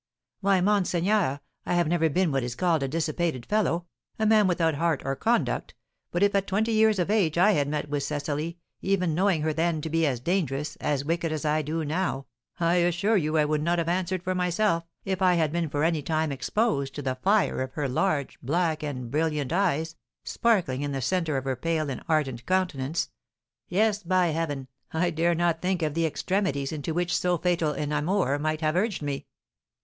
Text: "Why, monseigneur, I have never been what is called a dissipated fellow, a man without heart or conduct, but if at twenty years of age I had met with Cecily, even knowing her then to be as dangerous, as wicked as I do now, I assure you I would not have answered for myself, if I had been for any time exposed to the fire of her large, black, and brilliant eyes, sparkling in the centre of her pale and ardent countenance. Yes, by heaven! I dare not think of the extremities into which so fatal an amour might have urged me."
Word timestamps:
"Why, 0.39 0.61
monseigneur, 0.61 1.41
I 1.63 1.75
have 1.75 1.87
never 1.87 2.09
been 2.09 2.31
what 2.31 2.41
is 2.41 2.55
called 2.55 2.81
a 2.81 2.87
dissipated 2.87 3.45
fellow, 3.45 3.85
a 4.17 4.25
man 4.25 4.47
without 4.47 4.73
heart 4.73 5.03
or 5.05 5.15
conduct, 5.15 5.75
but 6.09 6.23
if 6.23 6.33
at 6.33 6.47
twenty 6.47 6.71
years 6.71 6.97
of 6.97 7.11
age 7.11 7.37
I 7.37 7.51
had 7.51 7.67
met 7.67 7.87
with 7.87 8.01
Cecily, 8.01 8.57
even 8.81 9.13
knowing 9.13 9.43
her 9.43 9.53
then 9.53 9.79
to 9.81 9.91
be 9.91 10.07
as 10.07 10.19
dangerous, 10.19 10.75
as 10.77 11.05
wicked 11.05 11.31
as 11.31 11.45
I 11.45 11.61
do 11.61 11.85
now, 11.85 12.25
I 12.59 12.77
assure 12.77 13.15
you 13.15 13.37
I 13.37 13.45
would 13.45 13.61
not 13.61 13.77
have 13.77 13.87
answered 13.87 14.23
for 14.23 14.33
myself, 14.33 14.87
if 15.05 15.21
I 15.21 15.35
had 15.35 15.51
been 15.51 15.69
for 15.69 15.83
any 15.83 16.01
time 16.01 16.31
exposed 16.31 16.95
to 16.95 17.03
the 17.03 17.13
fire 17.17 17.61
of 17.61 17.73
her 17.73 17.87
large, 17.87 18.39
black, 18.41 18.81
and 18.81 19.11
brilliant 19.11 19.53
eyes, 19.53 19.95
sparkling 20.23 20.81
in 20.81 20.93
the 20.93 20.99
centre 21.03 21.37
of 21.37 21.43
her 21.43 21.55
pale 21.55 21.91
and 21.91 22.01
ardent 22.09 22.47
countenance. 22.47 23.11
Yes, 23.67 24.01
by 24.01 24.29
heaven! 24.29 24.67
I 24.91 25.11
dare 25.11 25.35
not 25.35 25.61
think 25.61 25.83
of 25.83 25.93
the 25.93 26.07
extremities 26.07 26.71
into 26.71 26.91
which 26.91 27.15
so 27.15 27.37
fatal 27.37 27.73
an 27.73 27.91
amour 27.91 28.39
might 28.39 28.61
have 28.61 28.75
urged 28.75 29.03
me." 29.03 29.27